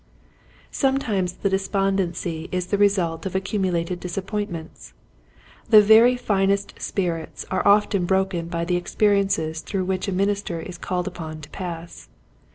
Sometimes 0.71 1.33
the 1.33 1.49
despondency 1.51 2.49
is 2.51 2.65
the 2.65 2.77
re 2.79 2.89
sult 2.89 3.27
of 3.27 3.35
accumulated 3.35 3.99
disappointments. 3.99 4.93
The 5.69 5.79
very 5.83 6.17
finest 6.17 6.73
spirits 6.81 7.45
are 7.51 7.67
often 7.67 8.05
broken 8.05 8.47
by 8.47 8.65
the 8.65 8.77
experiences 8.77 9.61
through 9.61 9.85
which 9.85 10.07
a 10.07 10.11
minister 10.11 10.59
is 10.59 10.79
called 10.79 11.07
upon 11.07 11.39
to 11.41 11.49
pass. 11.51 12.09